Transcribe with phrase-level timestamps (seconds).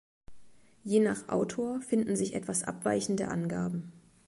[0.83, 3.93] Je nach Autor finden sich etwas abweichende Angaben.